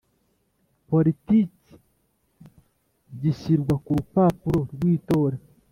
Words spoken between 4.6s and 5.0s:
Rw